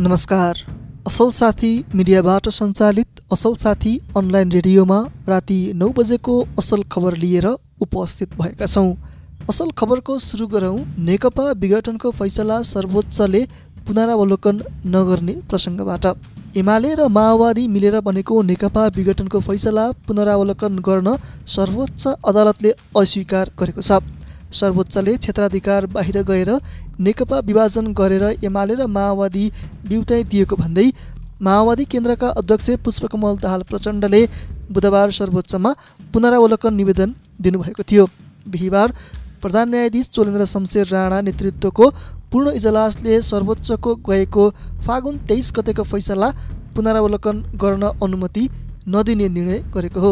[0.00, 0.58] नमस्कार।
[1.06, 8.28] असल साथी मिडियाबाट सञ्चालित असल साथी अनलाइन रेडियोमा राति नौ बजेको असल खबर लिएर उपस्थित
[8.38, 8.94] भएका छौँ।
[9.50, 10.78] असल खबरको सुरु गरौँ
[11.08, 13.44] नेकपा विघटनको फैसला सर्वोच्चले
[13.86, 14.60] पुनरावलोकन
[14.94, 16.06] नगर्ने प्रसङ्गबाट।
[16.56, 21.16] एमाले र माओवादी मिलेर बनेको नेकपा विघटनको फैसला पुनरावलोकन गर्न
[21.56, 24.00] सर्वोच्च अदालतले अस्वीकार गरेको छ।
[24.52, 26.50] सर्वोच्चले क्षेत्राधिकार बाहिर गएर
[27.00, 29.44] नेकपा विभाजन गरेर एमाले र माओवादी
[29.88, 30.86] दिएको भन्दै
[31.42, 34.20] माओवादी केन्द्रका अध्यक्ष पुष्पकमल दाहाल प्रचण्डले
[34.72, 35.70] बुधबार सर्वोच्चमा
[36.12, 38.04] पुनरावलोकन निवेदन दिनुभएको थियो।
[38.46, 38.92] बिहिबार
[39.42, 41.86] प्रधान न्यायाधीश चोलेन्द्र शमशेर राणा नेतृत्वको
[42.30, 44.44] पूर्ण इजलासले सर्वोच्चको गएको
[44.86, 46.28] फागुन तेइस गतेको फैसला
[46.76, 48.44] पुनरावलोकन गर्न अनुमति
[48.88, 50.10] नदिने निर्णय गरेको हो।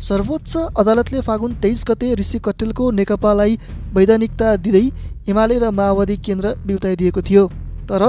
[0.00, 3.58] सर्वोच्च अदालतले फागुन तेइस गते ऋषि कटेलको नेकपालाई
[3.94, 4.84] वैधानिकता दिँदै
[5.28, 7.44] एमाले र माओवादी केन्द्र बिउताइदिएको थियो।
[7.88, 8.02] तर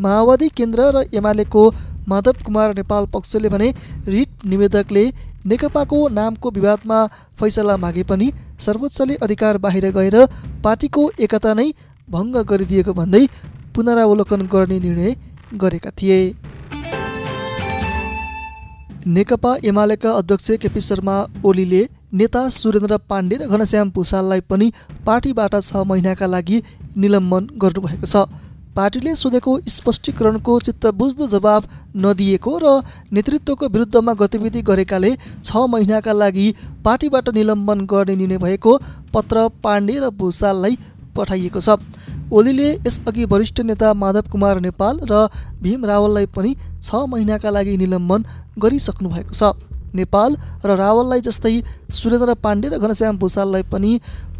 [0.00, 1.62] माओवादी केन्द्र र एमालेको
[2.08, 3.68] माधव कुमार नेपाल पक्षले भने
[4.08, 5.04] रिट निवेदकले
[5.46, 6.98] नेकपाको नामको विवादमा
[7.40, 8.30] फैसला मागे पनि
[8.66, 10.16] सर्वोच्चले अधिकार बाहिर गएर
[10.64, 11.68] पार्टीको एकता नै
[12.08, 13.24] भङ्ग गरिदिएको भन्दै
[13.74, 15.16] पुनरावलोकन गर्ने निर्णय
[15.62, 16.18] गरेका थिए।
[19.06, 21.14] नेकपा एमालेका अध्यक्ष केपी शर्मा
[21.46, 24.66] ओलीले नेता सुरेन्द्र पाण्डे र घनश्याम भूषाललाई पनि
[25.06, 26.58] पार्टीबाट छ महिनाका लागि
[26.96, 28.24] निलम्बन गर्नुभएको छ।
[28.76, 32.74] पार्टीले सोधेको स्पष्टीकरणको चित्त बुझ्दो जवाब नदिएको र
[33.12, 36.48] नेतृत्वको विरुद्धमा गतिविधि गरेकाले छ महिनाका लागि
[36.84, 38.76] पार्टीबाट निलम्बन गर्ने निर्णय भएको
[39.14, 40.78] पत्र पाण्डे र भूषाललाई
[41.16, 41.78] पठाइएको छ।
[42.32, 45.26] ओलीले यसअघि वरिष्ठ नेता माधव कुमार नेपाल र
[45.62, 48.24] भीम रावललाई पनि छ महिनाका लागि निलम्बन
[48.58, 49.54] गरिसक्नु भएको छ।
[49.94, 51.54] नेपाल र रावललाई जस्तै
[51.98, 53.92] सुरेन्द्र पाण्डे र घनश्याम भूषाललाई पनि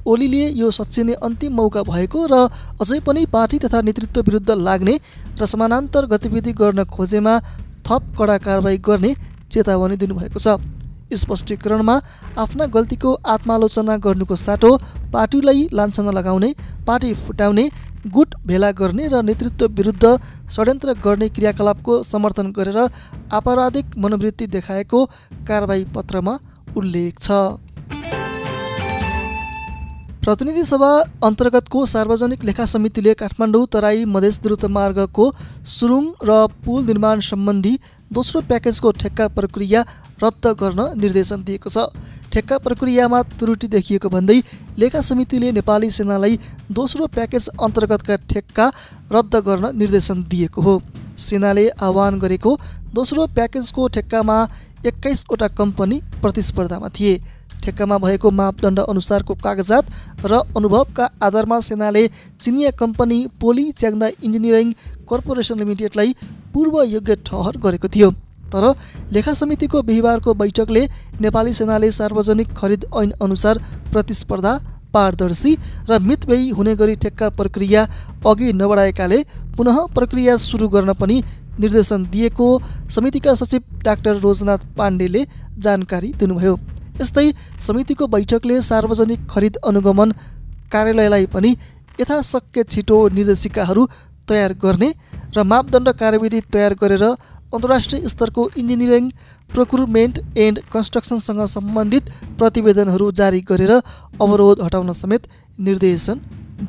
[0.07, 2.35] ओलीले यो सच्चिने अन्तिम मौका भएको र
[2.83, 4.95] अझै पनि पार्टी तथा नेतृत्व विरुद्ध लाग्ने
[5.41, 7.35] र समानान्तर गतिविधि गर्न खोजेमा
[7.87, 9.15] थप कडा कारवाही गर्ने
[9.51, 10.59] चेतावनी दिनुभएको छ।
[11.15, 11.99] स्पष्टीकरणमा
[12.39, 14.71] आफ्ना गल्तीको आत्मालोचना गर्नुको साटो
[15.13, 16.51] पार्टीलाई लान्छना लगाउने
[16.87, 17.69] पार्टी फुटाउने
[18.15, 20.05] गुट भेला गर्ने र नेतृत्व विरुद्ध
[20.55, 22.79] षड्यन्त्र गर्ने क्रियाकलापको समर्थन गरेर
[23.33, 25.05] आपराधिक मनोवृत्ति देखाएको
[25.49, 26.39] कारवाही पत्रमा
[26.77, 27.31] उल्लेख छ।
[30.23, 30.89] प्रतिनिधि सभा
[31.25, 35.27] अन्तर्गतको सार्वजनिक लेखा समितिले काठमाडौँ तराई मधेस द्रुत मार्गको
[35.73, 37.75] सुरुङ र पुल निर्माण सम्बन्धी
[38.11, 39.85] दोस्रो प्याकेजको ठेक्का प्रक्रिया
[40.23, 41.89] रद्द गर्न निर्देशन दिएको छ।
[42.33, 44.39] ठेक्का प्रक्रियामा त्रुटि देखिएको भन्दै
[44.79, 46.39] लेखा समितिले नेपाली सेनालाई
[46.73, 48.67] दोस्रो प्याकेज अन्तर्गतका ठेक्का
[49.13, 50.75] रद्द गर्न निर्देशन दिएको हो।
[51.19, 52.59] सेनाले आह्वान गरेको
[52.95, 54.37] दोस्रो प्याकेजको ठेक्कामा
[54.87, 57.15] एक्काइसवटा कम्पनी प्रतिस्पर्धामा थिए।
[57.65, 59.85] ठेक्कामा भएको मापदण्ड अनुसारको कागजात
[60.25, 62.07] र अनुभवका आधारमा सेनाले
[62.41, 64.73] चिनिया company Poly Changda Engineering
[65.09, 66.15] Corporation लिमिटेडलाई
[66.55, 68.11] पूर्व योग्य ठहर गरेको थियो।
[68.53, 68.65] तर
[69.13, 70.83] लेखा समितिको बिहिबारको बैठकले
[71.21, 73.63] नेपाली सेनाले सार्वजनिक खरिद ऐन अनुसार
[73.93, 74.53] प्रतिस्पर्धा
[74.95, 75.53] पारदर्शी
[75.91, 77.83] र मितव्ययी हुने गरी ठेक्का प्रक्रिया
[78.27, 79.19] अघि नबढाएकाले
[79.57, 81.23] पुनः प्रक्रिया सुरु गर्न पनि
[81.61, 82.47] निर्देशन दिएको
[82.95, 85.27] समितिका सचिव डाक्टर रोजनाथ पाण्डेले
[85.59, 86.57] जानकारी दिनुभयो।
[87.01, 87.27] यस्तै
[87.67, 90.13] समितिको बैठकले सार्वजनिक खरिद अनुगमन
[90.73, 91.51] कार्यालयलाई पनि
[92.01, 93.87] यथाशक्य छिटो निर्देशिकाहरू
[94.29, 94.89] तयार गर्ने
[95.37, 97.05] र मापदण्ड कार्यविधि तयार गरेर
[97.57, 99.11] अन्तर्राष्ट्रिय स्तरको इन्जिनियरिङ
[99.51, 105.29] प्रोक्रुमेन्ट एन्ड कन्स्ट्रक्सनसँग सम्बन्धित प्रतिवेदनहरू जारी गरेर अवरोध हटाउन समेत
[105.69, 106.21] निर्देशन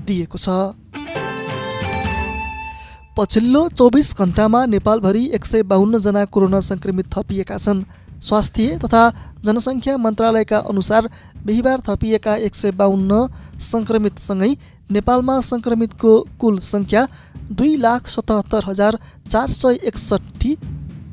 [0.08, 0.48] दिएको छ।
[3.18, 7.82] पछिल्लो चौबिस घन्टामा नेपालभरि एक सय बाहन्नजना कोरोना सङ्क्रमित थपिएका छन्।
[8.22, 9.02] स्वास्थ्य तथा
[9.46, 11.10] जनसङ्ख्या मन्त्रालयका अनुसार
[11.46, 13.12] बिहिबार थपिएका एक सय बाहन्न
[13.72, 14.52] सङ्क्रमितसँगै
[14.92, 17.08] नेपालमा सङ्क्रमितको कुल सङ्ख्या
[17.52, 19.00] दुई लाख सतहत्तर हजार
[19.32, 20.52] चार सय एकसट्ठी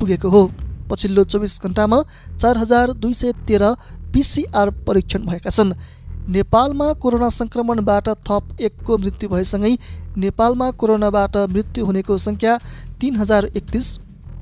[0.05, 0.43] पुगेको हो।
[0.89, 1.97] पछिल्लो चौबिस घन्टामा
[2.37, 3.73] चार हजार दुई सय तेह्र
[4.13, 5.73] पिसिआर परीक्षण भएका छन्।
[6.29, 9.73] नेपालमा कोरोना सङ्क्रमणबाट थप एकको मृत्यु भएसँगै
[10.17, 12.53] नेपालमा कोरोनाबाट मृत्यु हुनेको सङ्ख्या
[13.01, 13.87] तिन हजार एकतिस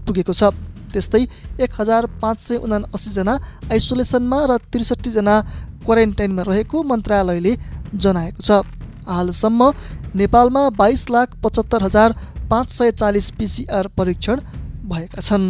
[0.07, 0.51] पुगेको छ।
[0.91, 1.23] त्यस्तै
[1.63, 3.33] एक हजार पाँच सय उनासीजना
[3.71, 5.35] आइसोलेसनमा र त्रिसठीजना
[5.85, 7.53] क्वारेन्टाइनमा रहेको मन्त्रालयले
[7.95, 8.51] जनाएको छ।
[9.07, 9.71] हालसम्म
[10.15, 12.15] नेपालमा बाइस लाख पचहत्तर हजार
[12.51, 14.37] पाँच सय चालिस पिसिआर परीक्षण
[14.85, 15.45] भएका छन्।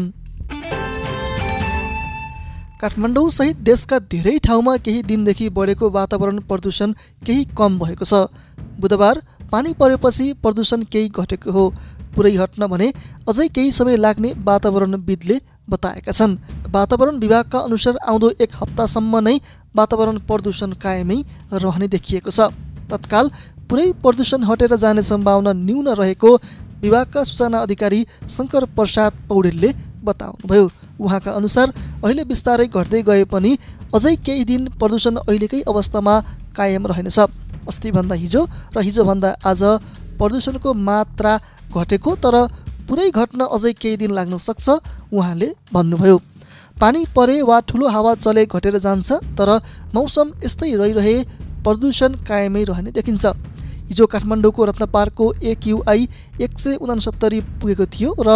[2.81, 6.91] काठमाडौँसहित देशका धेरै ठाउँमा केही दिनदेखि बढेको वातावरण प्रदूषण
[7.25, 8.27] केही कम भएको छ।
[8.79, 9.21] बुधबार
[9.51, 11.63] पानी परेपछि प्रदूषण केही घटेको हो।
[12.15, 12.87] पुरै हट्न भने
[13.27, 15.39] अझै केही समय लाग्ने वातावरणविदले
[15.69, 16.37] बताएका छन्।
[16.69, 19.37] वातावरण विभागका अनुसार आउँदो एक हप्तासम्म नै
[19.75, 21.17] वातावरण प्रदूषण कायमै
[21.55, 22.51] रहने देखिएको छ।
[22.91, 23.31] तत्काल
[23.69, 26.29] पुरै प्रदूषण हटेर जाने सम्भावना न्यून रहेको
[26.83, 29.69] विभागका सूचना अधिकारी शङ्कर प्रसाद पौडेलले
[30.03, 30.65] बताउनुभयो।
[30.99, 31.67] उहाँका अनुसार
[32.03, 33.51] अहिले बिस्तारै घट्दै गए पनि
[33.95, 36.13] अझै केही दिन प्रदूषण अहिलेकै अवस्थामा
[36.57, 37.19] कायम रहनेछ।
[37.71, 38.41] अस्तिभन्दा हिजो
[38.75, 39.63] र हिजोभन्दा आज
[40.19, 41.33] प्रदूषणको मात्रा
[41.71, 42.35] घटेको तर
[42.87, 44.67] पुरै घट्न अझै केही दिन लाग्न सक्छ
[45.15, 46.17] उहाँले भन्नुभयो।
[46.81, 49.09] पानी परे वा ठुलो हावा चले घटेर जान्छ
[49.39, 49.49] तर
[49.95, 51.15] मौसम यस्तै रहिरहे
[51.63, 53.25] प्रदूषण कायमै रहने देखिन्छ।
[53.87, 56.07] हिजो काठमाडौँको रत्नपार्कको एक्युआई
[56.41, 58.29] एक सय उनासत्तरी पुगेको थियो र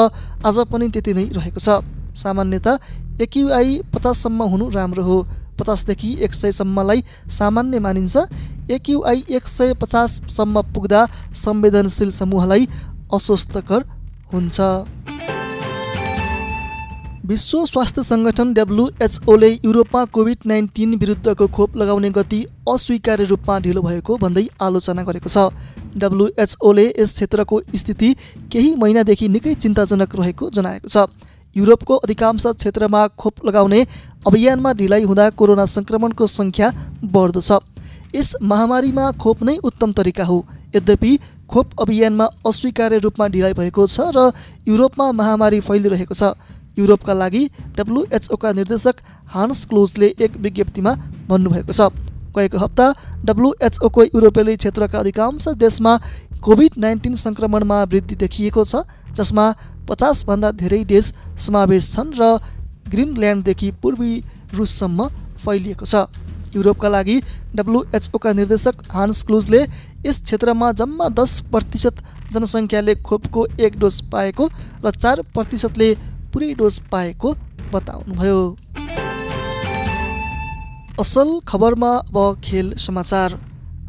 [0.45, 1.81] आज पनि त्यति नै रहेको छ।
[2.15, 2.67] सामान्यत
[3.21, 5.17] एक्युआई पचाससम्म हुनु राम्रो हो।
[5.59, 8.15] पचासदेखि एक सयसम्मलाई सामान्य मानिन्छ।
[8.71, 11.01] एक्युआई एक सय पचाससम्म पुग्दा
[11.33, 12.67] संवेदनशील समूहलाई
[13.13, 13.81] अस्वस्थकर
[14.33, 14.57] हुन्छ।
[17.27, 22.39] विश्व स्वास्थ्य सङ्गठन डब्लुएचओले युरोपमा कोभिड नाइन्टिन विरुद्धको खोप लगाउने गति
[22.69, 25.51] अस्वीकार्य रूपमा ढिलो भएको भन्दै आलोचना गरेको छ।
[25.97, 28.13] डब्लुएचओले यस क्षेत्रको स्थिति
[28.47, 31.12] केही महिनादेखि निकै चिन्ताजनक रहेको जनाएको छ।
[31.56, 33.85] युरोपको अधिकांश क्षेत्रमा खोप लगाउने
[34.24, 36.71] अभियानमा ढिलाइ हुँदा कोरोना सङ्क्रमणको सङ्ख्या
[37.12, 37.59] बढ्दो छ।
[38.15, 40.45] यस महामारीमा खोप नै उत्तम तरिका हो।
[40.75, 41.18] यद्यपि
[41.51, 44.31] खोप अभियानमा अस्वीकार्य रूपमा ढिलाइ भएको छ र
[44.68, 46.31] युरोपमा महामारी फैलिरहेको छ।
[46.77, 47.44] युरोपका लागि
[47.77, 48.95] डब्लुएचओका निर्देशक
[49.33, 50.91] हान्स क्लोजले एक विज्ञप्तिमा
[51.29, 51.89] भन्नुभएको छ।
[52.35, 52.88] गएको हप्ता
[53.25, 55.94] डब्लुएचओको युरोपेली क्षेत्रका अधिकांश देशमा
[56.44, 58.85] कोभिड नाइन्टिन सङ्क्रमणमा वृद्धि देखिएको छ
[59.18, 59.45] जसमा
[59.89, 61.13] पचासभन्दा धेरै देश
[61.45, 62.38] समावेश छन् र
[62.94, 64.12] ग्रिनल्यान्डदेखि पूर्वी
[64.53, 65.07] रुससम्म
[65.45, 66.06] फैलिएको छ।
[66.56, 67.15] युरोपका लागि
[67.56, 69.62] डब्लुएचओका निर्देशक हान्स क्लुजले
[70.06, 71.95] यस क्षेत्रमा जम्मा दस प्रतिशत
[72.33, 74.47] जनसङ्ख्याले खोपको एक डोज पाएको
[74.85, 75.89] र चार प्रतिशतले
[76.38, 77.30] पुरै डोज पाएको
[77.74, 78.39] बताउनुभयो
[81.01, 83.38] असल खबरमा अब खेल समाचार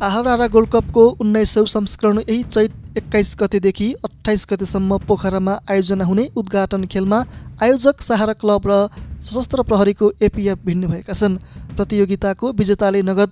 [0.08, 6.86] आहारा गोल्ड कपको उन्नाइसौँ संस्करण यही चैत एक्काइस गतेदेखि अठाइस गतेसम्म पोखरामा आयोजना हुने उद्घाटन
[6.88, 7.20] खेलमा
[7.62, 8.80] आयोजक सहारा क्लब र
[9.28, 11.38] सशस्त्र प्रहरीको एपिएफ भिन्नुभएका छन्
[11.76, 13.30] प्रतियोगिताको विजेताले नगद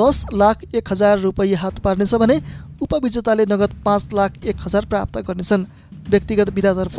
[0.00, 2.42] दस लाख एक हजार रुपियाँ हात पार्नेछ भने
[2.82, 5.66] उपविजेताले नगद पाँच लाख एक हजार प्राप्त गर्नेछन्।
[6.10, 6.98] व्यक्तिगत विधातर्फ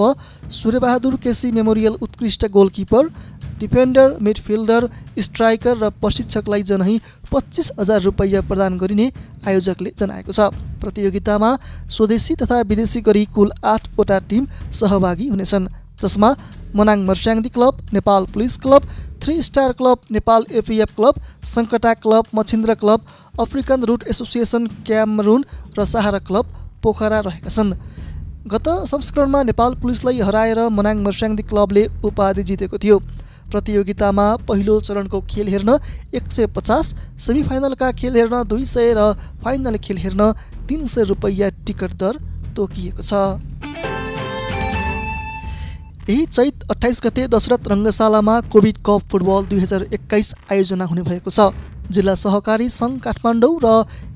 [0.51, 3.07] सूर्यबहादुर केसी मेमोरियल उत्कृष्ट गोलकिपर
[3.59, 4.87] डिफेन्डर मिडफिल्डर
[5.19, 6.97] स्ट्राइकर र प्रशिक्षकलाई जनै
[7.31, 9.07] पच्चिस हजार रुपियाँ प्रदान गरिने
[9.47, 11.49] आयोजकले जनाएको छ। प्रतियोगितामा
[11.89, 15.67] स्वदेशी तथा विदेशी गरी कुल आठवटा टिम सहभागी हुनेछन्
[16.01, 16.29] जसमा
[16.75, 18.83] Manang Marsyangdi club Nepal police club
[19.21, 21.15] three star club Nepal A P F club
[21.47, 25.45] Sankata club Machhindra club African root association Cameroon
[25.77, 26.45] र सहारा क्लब
[26.83, 27.73] पोखरा रहेका छन्
[28.47, 32.97] गत संस्करणमा नेपाल पुलिसलाई हराएर मनाङ मर्स्याङ्दी क्लबले उपाधि जितेको थियो।
[33.51, 35.71] प्रतियोगितामा पहिलो चरणको खेल हेर्न
[36.15, 36.93] एक सय पचास
[37.25, 39.11] सेमिफाइनलका खेल हेर्न दुई सय र
[39.43, 40.31] फाइनल खेल हेर्न
[40.69, 42.23] तिन सय रुपैयाँ टिकट दर
[42.55, 43.13] तोकिएको छ।
[46.09, 51.31] यही चैत अठाइस गते दशरथ रङ्गशालामा कोभिड कप फुटबल दुई हजार एक्काइस आयोजना हुने भएको
[51.31, 51.51] छ।
[51.91, 53.67] जिल्ला सहकारी सङ्घ काठमाडौँ र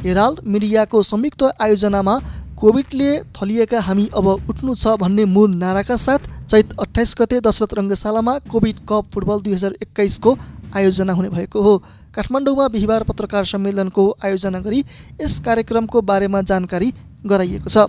[0.04, 2.16] हेराल्ड मिडियाको संयुक्त आयोजनामा
[2.62, 8.38] कोभिडले थलिएका हामी अब उठ्नु छ भन्ने मूल नाराका साथ चैत अठाइस गते दशरथ रङ्गशालामा
[8.52, 10.36] कोभिड कप फुटबल दुई हजार एक्काइसको
[10.76, 11.74] आयोजना हुने भएको हो।
[12.16, 14.84] काठमाडौँमा बिहिबार पत्रकार सम्मेलनको आयोजना गरी
[15.22, 16.94] यस कार्यक्रमको बारेमा जानकारी
[17.26, 17.88] गराइएको छ।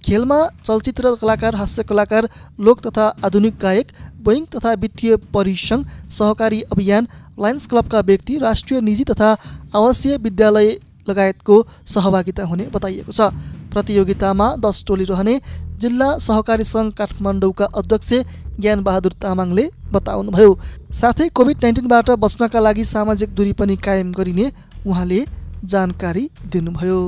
[0.00, 2.28] खेलमा चलचित्र कलाकार हास्य कलाकार
[2.60, 3.92] लोक तथा आधुनिक गायक
[4.24, 7.08] बैङ्क तथा वित्तीय परिसङ्घ सहकारी अभियान
[7.38, 9.36] लायन्स क्लबका व्यक्ति राष्ट्रिय निजी तथा
[9.74, 10.76] आवासीय विद्यालय
[11.08, 11.56] लगायतको
[11.86, 13.30] सहभागिता हुने बताइएको छ।
[13.74, 15.34] प्रतियोगितामा दस टोली रहने
[15.80, 18.12] जिल्ला सहकारी सङ्घ काठमाडौँका अध्यक्ष
[18.60, 20.50] ज्ञानबहादुर तामाङले बताउनुभयो।
[20.94, 24.46] साथै कोभिड नाइन्टिनबाट बच्नका लागि सामाजिक दूरी पनि कायम गरिने
[24.86, 25.20] उहाँले
[25.66, 27.00] जानकारी दिनुभयो।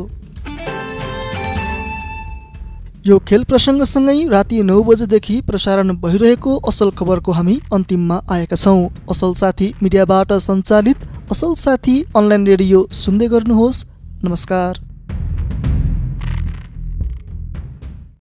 [3.07, 9.35] यो खेल प्रसङ्गसँगै राति नौ बजेदेखि प्रसारण भइरहेको असल खबरको हामी अन्तिममा आएका छौँ। असल
[9.43, 13.85] साथी मिडियाबाट सञ्चालित असल साथी अनलाइन रेडियो सुन्दै गर्नुहोस्।
[14.25, 14.86] नमस्कार।